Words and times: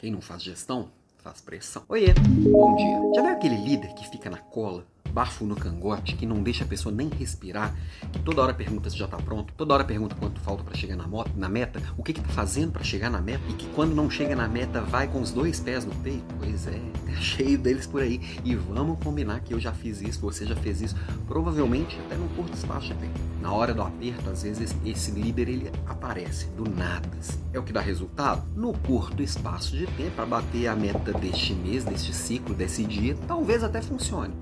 Quem 0.00 0.10
não 0.10 0.22
faz 0.22 0.42
gestão, 0.42 0.90
faz 1.18 1.42
pressão. 1.42 1.84
Oiê, 1.86 2.14
bom 2.50 2.74
dia. 2.74 2.98
Já 3.14 3.20
viu 3.20 3.32
aquele 3.32 3.56
líder 3.56 3.92
que 3.92 4.08
fica 4.08 4.30
na 4.30 4.38
cola, 4.38 4.86
bafo 5.10 5.44
no 5.44 5.56
cangote, 5.56 6.14
que 6.14 6.24
não 6.24 6.42
deixa 6.42 6.64
a 6.64 6.66
pessoa 6.66 6.94
nem 6.94 7.08
respirar, 7.08 7.74
que 8.12 8.18
toda 8.20 8.42
hora 8.42 8.54
pergunta 8.54 8.88
se 8.88 8.96
já 8.96 9.06
tá 9.06 9.16
pronto, 9.16 9.52
toda 9.56 9.74
hora 9.74 9.84
pergunta 9.84 10.14
quanto 10.14 10.40
falta 10.40 10.62
para 10.62 10.74
chegar 10.76 10.96
na, 10.96 11.06
moto, 11.06 11.32
na 11.36 11.48
meta, 11.48 11.82
o 11.96 12.02
que 12.02 12.12
que 12.12 12.20
tá 12.20 12.28
fazendo 12.28 12.72
para 12.72 12.82
chegar 12.82 13.10
na 13.10 13.20
meta, 13.20 13.42
e 13.48 13.52
que 13.54 13.66
quando 13.74 13.94
não 13.94 14.08
chega 14.08 14.34
na 14.34 14.48
meta 14.48 14.80
vai 14.80 15.08
com 15.08 15.20
os 15.20 15.30
dois 15.30 15.60
pés 15.60 15.84
no 15.84 15.94
peito? 15.96 16.24
Pois 16.38 16.66
é, 16.66 16.80
tá 17.06 17.12
cheio 17.20 17.58
deles 17.58 17.86
por 17.86 18.02
aí. 18.02 18.20
E 18.44 18.54
vamos 18.54 18.98
combinar 19.02 19.40
que 19.40 19.52
eu 19.52 19.60
já 19.60 19.72
fiz 19.72 20.00
isso, 20.00 20.20
você 20.20 20.46
já 20.46 20.56
fez 20.56 20.80
isso, 20.80 20.96
provavelmente 21.26 21.98
até 22.06 22.16
num 22.16 22.28
curto 22.28 22.54
espaço 22.54 22.88
de 22.88 22.94
tempo. 22.94 23.18
Na 23.40 23.52
hora 23.52 23.74
do 23.74 23.82
aperto, 23.82 24.30
às 24.30 24.42
vezes 24.42 24.76
esse 24.84 25.10
líder 25.10 25.48
ele 25.48 25.72
aparece 25.86 26.46
do 26.50 26.68
nada. 26.68 27.08
Assim. 27.18 27.38
É 27.52 27.58
o 27.58 27.62
que 27.62 27.72
dá 27.72 27.80
resultado? 27.80 28.42
No 28.54 28.72
curto 28.72 29.22
espaço 29.22 29.76
de 29.76 29.86
tempo, 29.86 30.10
para 30.16 30.26
bater 30.26 30.66
a 30.66 30.76
meta 30.76 31.12
deste 31.12 31.54
mês, 31.54 31.84
deste 31.84 32.14
ciclo, 32.14 32.54
desse 32.54 32.84
dia, 32.84 33.16
talvez 33.26 33.64
até 33.64 33.80
funcione 33.80 34.34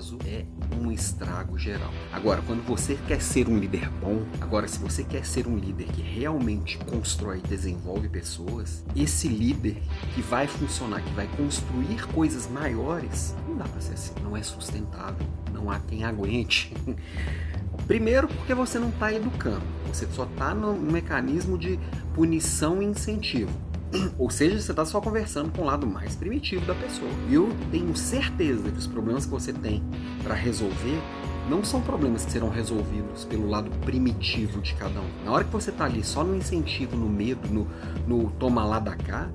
prazo 0.00 0.18
é 0.24 0.44
um 0.80 0.90
estrago 0.90 1.58
geral. 1.58 1.92
Agora, 2.10 2.40
quando 2.46 2.66
você 2.66 2.98
quer 3.06 3.20
ser 3.20 3.48
um 3.48 3.58
líder 3.58 3.90
bom, 4.00 4.24
agora 4.40 4.66
se 4.66 4.78
você 4.78 5.04
quer 5.04 5.26
ser 5.26 5.46
um 5.46 5.58
líder 5.58 5.88
que 5.88 6.00
realmente 6.00 6.78
constrói 6.78 7.38
e 7.44 7.48
desenvolve 7.48 8.08
pessoas, 8.08 8.82
esse 8.96 9.28
líder 9.28 9.76
que 10.14 10.22
vai 10.22 10.46
funcionar, 10.46 11.02
que 11.02 11.12
vai 11.12 11.28
construir 11.36 12.06
coisas 12.14 12.48
maiores, 12.48 13.36
não 13.46 13.58
dá 13.58 13.64
para 13.64 13.80
ser 13.82 13.92
assim, 13.92 14.14
não 14.22 14.34
é 14.34 14.42
sustentável, 14.42 15.26
não 15.52 15.70
há 15.70 15.78
quem 15.80 16.02
aguente. 16.02 16.72
Primeiro, 17.86 18.26
porque 18.26 18.54
você 18.54 18.78
não 18.78 18.88
está 18.88 19.12
educando, 19.12 19.64
você 19.86 20.06
só 20.12 20.24
está 20.24 20.54
no 20.54 20.74
mecanismo 20.74 21.58
de 21.58 21.78
punição 22.14 22.80
e 22.80 22.86
incentivo. 22.86 23.69
Ou 24.18 24.30
seja, 24.30 24.60
você 24.60 24.70
está 24.70 24.84
só 24.84 25.00
conversando 25.00 25.50
com 25.50 25.62
o 25.62 25.64
lado 25.64 25.86
mais 25.86 26.14
primitivo 26.14 26.64
da 26.66 26.74
pessoa. 26.74 27.10
E 27.28 27.34
eu 27.34 27.48
tenho 27.70 27.96
certeza 27.96 28.70
que 28.70 28.78
os 28.78 28.86
problemas 28.86 29.24
que 29.24 29.32
você 29.32 29.52
tem 29.52 29.82
para 30.22 30.34
resolver 30.34 31.00
não 31.48 31.64
são 31.64 31.80
problemas 31.80 32.24
que 32.24 32.30
serão 32.30 32.48
resolvidos 32.48 33.24
pelo 33.24 33.48
lado 33.48 33.70
primitivo 33.84 34.60
de 34.60 34.74
cada 34.74 35.00
um. 35.00 35.24
Na 35.24 35.32
hora 35.32 35.44
que 35.44 35.50
você 35.50 35.70
está 35.70 35.84
ali 35.84 36.04
só 36.04 36.22
no 36.22 36.36
incentivo, 36.36 36.96
no 36.96 37.08
medo, 37.08 37.48
no, 37.48 37.66
no 38.06 38.30
toma 38.32 38.64
lá 38.64 38.78
da 38.78 38.94
cá, 38.94 39.28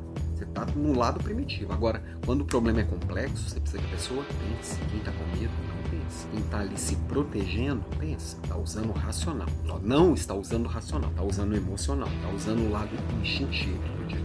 está 0.56 0.66
no 0.74 0.98
lado 0.98 1.22
primitivo. 1.22 1.74
Agora, 1.74 2.02
quando 2.26 2.42
o 2.42 2.46
problema 2.46 2.80
é 2.80 2.84
complexo, 2.84 3.50
você 3.50 3.60
precisa 3.60 3.82
que 3.82 3.88
a 3.88 3.98
pessoa 3.98 4.24
pense. 4.24 4.80
Quem 4.90 5.00
está 5.00 5.12
com 5.12 5.26
medo, 5.38 5.52
não 5.68 5.90
pense. 5.90 6.28
Quem 6.32 6.40
está 6.40 6.60
ali 6.60 6.78
se 6.78 6.96
protegendo, 7.08 7.84
pensa. 8.00 8.38
Está 8.42 8.56
usando 8.56 8.90
o 8.90 8.94
racional. 8.94 9.48
Não 9.84 10.14
está 10.14 10.34
usando 10.34 10.66
o 10.66 10.70
racional, 10.70 11.10
está 11.12 11.24
usando 11.24 11.52
o 11.52 11.58
emocional, 11.58 12.08
está 12.08 12.30
usando 12.30 12.68
o 12.68 12.72
lado 12.72 12.90
instintivo. 13.22 13.80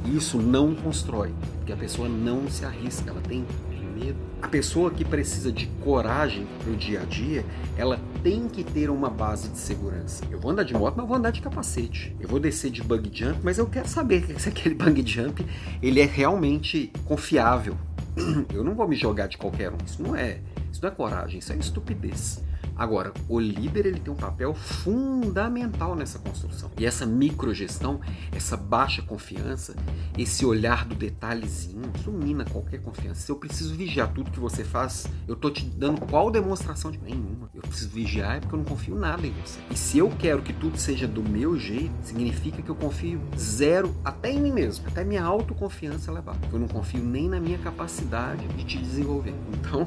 Isso 0.06 0.38
não 0.38 0.74
constrói, 0.74 1.34
porque 1.56 1.72
a 1.72 1.76
pessoa 1.76 2.08
não 2.08 2.48
se 2.48 2.64
arrisca, 2.64 3.10
ela 3.10 3.20
tem 3.20 3.44
medo. 4.00 4.16
A 4.40 4.48
pessoa 4.48 4.90
que 4.90 5.04
precisa 5.04 5.52
de 5.52 5.66
coragem 5.82 6.46
para 6.62 6.72
o 6.72 6.76
dia 6.76 7.02
a 7.02 7.04
dia, 7.04 7.44
ela 7.76 8.00
tem 8.22 8.48
que 8.48 8.64
ter 8.64 8.90
uma 8.90 9.10
base 9.10 9.48
de 9.48 9.58
segurança. 9.58 10.24
Eu 10.30 10.40
vou 10.40 10.50
andar 10.50 10.64
de 10.64 10.72
moto, 10.72 10.94
mas 10.96 11.06
vou 11.06 11.16
andar 11.16 11.30
de 11.30 11.42
capacete. 11.42 12.16
Eu 12.18 12.28
vou 12.28 12.40
descer 12.40 12.70
de 12.70 12.82
bug 12.82 13.10
jump, 13.12 13.38
mas 13.42 13.58
eu 13.58 13.66
quero 13.66 13.88
saber 13.88 14.24
se 14.40 14.48
aquele 14.48 14.74
bug 14.74 15.06
jump 15.06 15.44
ele 15.82 16.00
é 16.00 16.06
realmente 16.06 16.90
confiável. 17.04 17.76
Eu 18.52 18.64
não 18.64 18.74
vou 18.74 18.88
me 18.88 18.96
jogar 18.96 19.28
de 19.28 19.38
qualquer 19.38 19.70
um. 19.70 19.76
Isso 19.86 20.02
não 20.02 20.16
é, 20.16 20.40
isso 20.72 20.82
não 20.82 20.88
é 20.88 20.92
coragem, 20.92 21.38
isso 21.38 21.52
é 21.52 21.56
estupidez. 21.56 22.42
Agora, 22.80 23.12
o 23.28 23.38
líder 23.38 23.84
ele 23.84 24.00
tem 24.00 24.10
um 24.10 24.16
papel 24.16 24.54
fundamental 24.54 25.94
nessa 25.94 26.18
construção. 26.18 26.70
E 26.78 26.86
essa 26.86 27.04
microgestão, 27.04 28.00
essa 28.32 28.56
baixa 28.56 29.02
confiança, 29.02 29.76
esse 30.16 30.46
olhar 30.46 30.86
do 30.86 30.94
detalhezinho, 30.94 31.92
isso 31.94 32.10
mina 32.10 32.42
qualquer 32.46 32.80
confiança. 32.80 33.20
Se 33.20 33.30
eu 33.30 33.36
preciso 33.36 33.74
vigiar 33.74 34.10
tudo 34.14 34.30
que 34.30 34.40
você 34.40 34.64
faz, 34.64 35.06
eu 35.28 35.36
tô 35.36 35.50
te 35.50 35.66
dando 35.66 36.00
qual 36.06 36.30
demonstração 36.30 36.90
de 36.90 36.96
nenhuma. 36.96 37.50
Eu 37.54 37.60
preciso 37.60 37.90
vigiar 37.90 38.38
é 38.38 38.40
porque 38.40 38.54
eu 38.54 38.58
não 38.60 38.64
confio 38.64 38.94
nada 38.94 39.26
em 39.26 39.32
você. 39.32 39.60
E 39.70 39.76
se 39.76 39.98
eu 39.98 40.08
quero 40.18 40.40
que 40.40 40.54
tudo 40.54 40.78
seja 40.78 41.06
do 41.06 41.22
meu 41.22 41.58
jeito, 41.58 41.92
significa 42.02 42.62
que 42.62 42.70
eu 42.70 42.74
confio 42.74 43.20
zero 43.36 43.94
até 44.02 44.32
em 44.32 44.40
mim 44.40 44.52
mesmo, 44.52 44.88
até 44.88 45.04
minha 45.04 45.22
autoconfiança 45.22 46.10
levar. 46.10 46.38
Eu 46.50 46.58
não 46.58 46.66
confio 46.66 47.04
nem 47.04 47.28
na 47.28 47.38
minha 47.38 47.58
capacidade 47.58 48.48
de 48.48 48.64
te 48.64 48.78
desenvolver. 48.78 49.34
Então, 49.52 49.86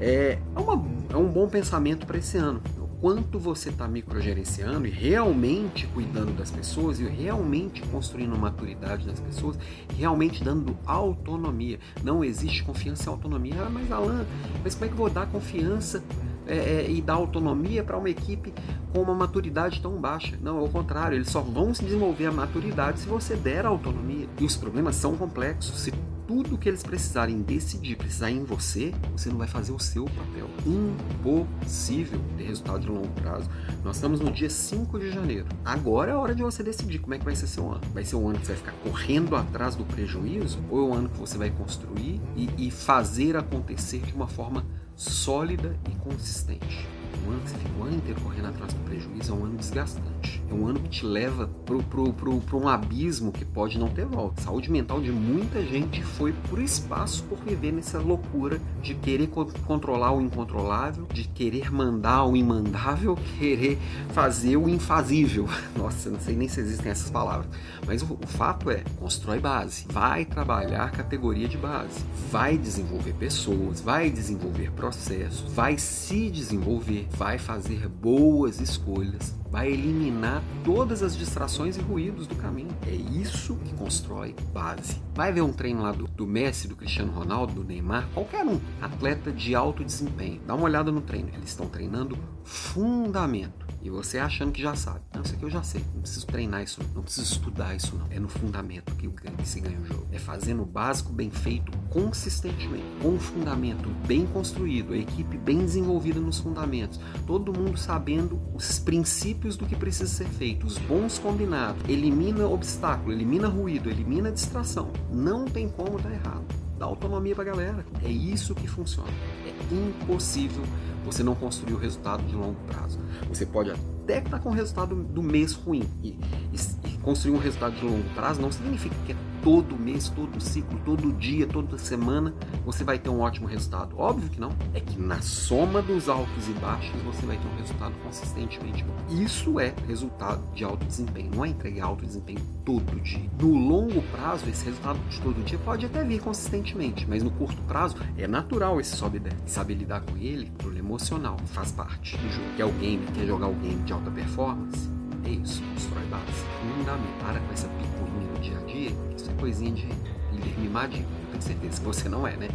é, 0.00 0.38
é, 0.56 0.58
uma, 0.58 0.84
é 1.10 1.16
um 1.16 1.28
bom 1.28 1.48
pensamento 1.48 2.06
para 2.06 2.18
esse 2.18 2.38
ano. 2.38 2.60
O 2.78 2.88
quanto 3.00 3.38
você 3.38 3.68
está 3.68 3.86
microgerenciando 3.86 4.86
e 4.86 4.90
realmente 4.90 5.86
cuidando 5.88 6.36
das 6.36 6.50
pessoas 6.50 6.98
e 6.98 7.04
realmente 7.04 7.82
construindo 7.88 8.36
maturidade 8.36 9.06
das 9.06 9.20
pessoas, 9.20 9.58
realmente 9.96 10.42
dando 10.42 10.76
autonomia. 10.86 11.78
Não 12.02 12.24
existe 12.24 12.62
confiança 12.62 13.08
e 13.08 13.08
autonomia. 13.08 13.54
Ah, 13.58 13.70
mas 13.70 13.92
Alan, 13.92 14.26
mas 14.62 14.74
como 14.74 14.86
é 14.86 14.88
que 14.88 14.94
eu 14.94 14.98
vou 14.98 15.10
dar 15.10 15.26
confiança 15.26 16.02
é, 16.50 16.56
é, 16.56 16.90
e 16.90 17.00
dar 17.00 17.14
autonomia 17.14 17.84
para 17.84 17.96
uma 17.96 18.10
equipe 18.10 18.52
com 18.92 19.00
uma 19.00 19.14
maturidade 19.14 19.80
tão 19.80 19.92
baixa. 20.00 20.36
Não, 20.42 20.58
ao 20.58 20.68
contrário, 20.68 21.16
eles 21.16 21.28
só 21.28 21.40
vão 21.40 21.72
se 21.72 21.84
desenvolver 21.84 22.26
a 22.26 22.32
maturidade 22.32 22.98
se 22.98 23.06
você 23.06 23.36
der 23.36 23.64
autonomia. 23.64 24.26
E 24.40 24.44
os 24.44 24.56
problemas 24.56 24.96
são 24.96 25.16
complexos. 25.16 25.80
Se 25.80 25.92
tudo 26.26 26.56
que 26.56 26.68
eles 26.68 26.82
precisarem 26.82 27.42
decidir, 27.42 27.96
precisar 27.96 28.30
em 28.30 28.44
você, 28.44 28.92
você 29.12 29.28
não 29.28 29.36
vai 29.36 29.48
fazer 29.48 29.72
o 29.72 29.78
seu 29.78 30.04
papel. 30.04 30.48
Impossível 30.64 32.20
ter 32.36 32.44
resultado 32.44 32.80
de 32.80 32.88
longo 32.88 33.08
prazo. 33.20 33.50
Nós 33.84 33.96
estamos 33.96 34.20
no 34.20 34.30
dia 34.30 34.48
5 34.48 34.98
de 34.98 35.10
janeiro. 35.10 35.46
Agora 35.64 36.12
é 36.12 36.14
a 36.14 36.18
hora 36.18 36.34
de 36.34 36.42
você 36.42 36.62
decidir 36.62 37.00
como 37.00 37.14
é 37.14 37.18
que 37.18 37.24
vai 37.24 37.34
ser 37.34 37.46
seu 37.48 37.68
ano. 37.68 37.80
Vai 37.92 38.04
ser 38.04 38.14
um 38.14 38.28
ano 38.28 38.38
que 38.38 38.46
você 38.46 38.52
vai 38.52 38.62
ficar 38.62 38.90
correndo 38.90 39.34
atrás 39.34 39.74
do 39.74 39.84
prejuízo 39.84 40.60
ou 40.70 40.78
é 40.78 40.82
um 40.82 40.94
ano 40.94 41.08
que 41.08 41.18
você 41.18 41.36
vai 41.36 41.50
construir 41.50 42.20
e, 42.36 42.48
e 42.56 42.70
fazer 42.70 43.36
acontecer 43.36 43.98
de 43.98 44.12
uma 44.12 44.28
forma 44.28 44.64
sólida 45.00 45.74
e 45.90 45.94
consistente? 45.94 46.86
Um 47.26 47.30
ano 47.30 47.40
que 47.40 47.48
você 47.48 47.56
fica 47.56 47.78
o 47.78 47.84
ano 47.84 47.96
inteiro 47.96 48.20
correndo 48.20 48.48
atrás 48.48 48.74
do 48.74 48.80
prejuízo 48.80 49.32
é 49.32 49.34
um 49.34 49.44
ano 49.46 49.56
desgastante. 49.56 50.29
É 50.50 50.54
um 50.54 50.66
ano 50.66 50.80
que 50.80 50.88
te 50.88 51.06
leva 51.06 51.48
para 51.64 52.58
um 52.58 52.68
abismo 52.68 53.30
que 53.30 53.44
pode 53.44 53.78
não 53.78 53.88
ter 53.88 54.04
volta. 54.04 54.42
Saúde 54.42 54.68
mental 54.68 55.00
de 55.00 55.12
muita 55.12 55.64
gente 55.64 56.02
foi 56.02 56.32
por 56.48 56.60
espaço 56.60 57.22
por 57.24 57.38
viver 57.38 57.72
nessa 57.72 58.00
loucura 58.00 58.60
de 58.82 58.94
querer 58.96 59.28
controlar 59.64 60.12
o 60.12 60.20
incontrolável, 60.20 61.06
de 61.12 61.28
querer 61.28 61.70
mandar 61.70 62.24
o 62.24 62.36
imandável, 62.36 63.16
querer 63.38 63.78
fazer 64.12 64.56
o 64.56 64.68
infazível. 64.68 65.48
Nossa, 65.78 66.10
não 66.10 66.18
sei 66.18 66.34
nem 66.34 66.48
se 66.48 66.58
existem 66.58 66.90
essas 66.90 67.10
palavras. 67.10 67.48
Mas 67.86 68.02
o, 68.02 68.14
o 68.14 68.26
fato 68.26 68.70
é, 68.70 68.82
constrói 68.98 69.38
base, 69.38 69.86
vai 69.88 70.24
trabalhar 70.24 70.90
categoria 70.90 71.46
de 71.46 71.56
base, 71.56 72.04
vai 72.28 72.58
desenvolver 72.58 73.12
pessoas, 73.12 73.80
vai 73.80 74.10
desenvolver 74.10 74.72
processos, 74.72 75.52
vai 75.52 75.78
se 75.78 76.28
desenvolver, 76.28 77.06
vai 77.12 77.38
fazer 77.38 77.88
boas 77.88 78.60
escolhas, 78.60 79.32
vai 79.50 79.70
eliminar 79.72 80.42
todas 80.64 81.02
as 81.02 81.16
distrações 81.16 81.76
e 81.76 81.80
ruídos 81.80 82.26
do 82.26 82.36
caminho. 82.36 82.70
É 82.86 82.94
isso 82.94 83.56
que 83.56 83.74
constrói 83.74 84.34
base. 84.52 85.02
Vai 85.14 85.32
ver 85.32 85.42
um 85.42 85.52
treino 85.52 85.82
lá 85.82 85.92
do, 85.92 86.06
do 86.06 86.26
Messi, 86.26 86.68
do 86.68 86.76
Cristiano 86.76 87.12
Ronaldo, 87.12 87.54
do 87.54 87.64
Neymar, 87.64 88.08
qualquer 88.14 88.44
um, 88.46 88.60
atleta 88.80 89.32
de 89.32 89.54
alto 89.54 89.84
desempenho. 89.84 90.40
Dá 90.46 90.54
uma 90.54 90.64
olhada 90.64 90.92
no 90.92 91.00
treino. 91.00 91.28
Eles 91.34 91.50
estão 91.50 91.66
treinando 91.66 92.16
fundamento. 92.44 93.68
E 93.82 93.88
você 93.88 94.18
achando 94.18 94.52
que 94.52 94.60
já 94.60 94.74
sabe. 94.74 95.00
Não, 95.14 95.22
isso 95.22 95.34
aqui 95.34 95.42
eu 95.42 95.50
já 95.50 95.62
sei. 95.62 95.82
Não 95.94 96.02
preciso 96.02 96.26
treinar 96.26 96.62
isso, 96.62 96.80
não 96.94 97.02
preciso 97.02 97.32
estudar 97.32 97.74
isso, 97.74 97.96
não. 97.96 98.06
É 98.10 98.20
no 98.20 98.28
fundamento 98.28 98.94
que, 98.94 99.08
que 99.08 99.48
se 99.48 99.60
ganha 99.60 99.78
o 99.80 99.84
jogo. 99.86 100.06
É 100.12 100.18
fazendo 100.18 100.62
o 100.62 100.66
básico 100.66 101.12
bem 101.12 101.30
feito 101.30 101.72
consistentemente, 101.88 102.84
com 103.02 103.08
um 103.10 103.18
fundamento 103.18 103.88
bem 104.06 104.26
construído, 104.26 104.92
a 104.92 104.96
equipe 104.96 105.36
bem 105.38 105.58
desenvolvida 105.58 106.20
nos 106.20 106.38
fundamentos, 106.38 107.00
todo 107.26 107.58
mundo 107.58 107.76
sabendo 107.78 108.40
os 108.54 108.78
princípios 108.78 109.39
do 109.40 109.66
que 109.66 109.74
precisa 109.74 110.06
ser 110.06 110.26
feito, 110.26 110.66
os 110.66 110.78
bons 110.78 111.18
combinados. 111.18 111.82
Elimina 111.88 112.46
obstáculo, 112.46 113.12
elimina 113.12 113.48
ruído, 113.48 113.90
elimina 113.90 114.30
distração. 114.30 114.90
Não 115.10 115.46
tem 115.46 115.68
como 115.68 115.98
dar 115.98 116.10
errado. 116.10 116.44
Dá 116.78 116.86
autonomia 116.86 117.34
pra 117.34 117.44
galera. 117.44 117.84
É 118.02 118.08
isso 118.08 118.54
que 118.54 118.66
funciona. 118.66 119.10
É 119.46 119.74
impossível 119.74 120.62
você 121.04 121.22
não 121.22 121.34
construir 121.34 121.74
o 121.74 121.78
resultado 121.78 122.22
de 122.24 122.34
longo 122.34 122.60
prazo. 122.66 122.98
Você 123.28 123.44
pode 123.44 123.70
até 123.70 124.18
estar 124.18 124.38
com 124.38 124.50
o 124.50 124.52
resultado 124.52 124.94
do 124.94 125.22
mês 125.22 125.52
ruim. 125.52 125.88
E, 126.02 126.08
e, 126.52 126.56
e, 126.86 126.98
construir 126.98 127.34
um 127.34 127.38
resultado 127.38 127.74
de 127.76 127.84
longo 127.84 128.08
prazo 128.14 128.40
não 128.40 128.52
significa 128.52 128.94
que 129.06 129.12
é 129.12 129.16
todo 129.42 129.76
mês, 129.76 130.08
todo 130.08 130.40
ciclo, 130.40 130.78
todo 130.84 131.12
dia, 131.12 131.46
toda 131.46 131.78
semana 131.78 132.34
você 132.64 132.84
vai 132.84 132.98
ter 132.98 133.08
um 133.08 133.20
ótimo 133.20 133.46
resultado. 133.46 133.98
Óbvio 133.98 134.28
que 134.28 134.40
não. 134.40 134.50
É 134.74 134.80
que 134.80 134.98
na 135.00 135.20
soma 135.20 135.82
dos 135.82 136.08
altos 136.08 136.48
e 136.48 136.52
baixos 136.52 137.00
você 137.02 137.24
vai 137.26 137.36
ter 137.36 137.46
um 137.46 137.56
resultado 137.56 137.94
consistentemente 138.02 138.84
bom. 138.84 138.94
Isso 139.08 139.58
é 139.58 139.74
resultado 139.86 140.42
de 140.54 140.64
alto 140.64 140.84
desempenho. 140.84 141.30
Não 141.34 141.44
é 141.44 141.48
entregar 141.48 141.86
alto 141.86 142.04
desempenho 142.04 142.40
todo 142.64 143.00
dia. 143.00 143.30
No 143.40 143.54
longo 143.54 144.02
prazo, 144.02 144.48
esse 144.48 144.64
resultado 144.64 144.98
de 145.08 145.20
todo 145.20 145.44
dia 145.44 145.58
pode 145.58 145.86
até 145.86 146.04
vir 146.04 146.20
consistentemente, 146.20 147.06
mas 147.08 147.22
no 147.22 147.30
curto 147.30 147.60
prazo 147.62 147.96
é 148.16 148.26
natural 148.26 148.80
esse 148.80 148.96
sobe 148.96 149.16
e 149.16 149.20
desce. 149.20 149.36
Saber 149.46 149.74
lidar 149.74 150.00
com 150.02 150.16
ele, 150.16 150.50
problema 150.58 150.88
emocional, 150.88 151.36
faz 151.46 151.72
parte 151.72 152.16
do 152.16 152.28
jogo. 152.30 152.46
Quer 152.56 152.64
o 152.64 152.72
game, 152.72 153.06
quer 153.14 153.26
jogar 153.26 153.48
o 153.48 153.54
game 153.54 153.82
de 153.82 153.92
alta 153.92 154.10
performance? 154.10 154.99
É 155.24 155.30
isso, 155.30 155.62
constrói 155.62 156.04
base. 156.06 156.24
Fundamental. 156.60 157.20
Para 157.20 157.40
com 157.40 157.52
essa 157.52 157.68
picuinha 157.68 158.32
no 158.32 158.40
dia 158.40 158.58
a 158.58 158.62
dia, 158.62 158.90
isso 159.16 159.30
é 159.30 159.34
coisinha 159.34 159.72
de 159.72 159.86
líder 160.32 160.58
mimadinho. 160.58 161.06
Tenho 161.30 161.42
certeza 161.42 161.80
que 161.80 161.86
você 161.86 162.08
não 162.08 162.26
é, 162.26 162.36
né? 162.36 162.48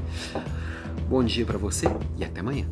Bom 1.08 1.24
dia 1.24 1.46
para 1.46 1.58
você 1.58 1.88
e 2.18 2.26
até 2.26 2.40
amanhã. 2.40 2.66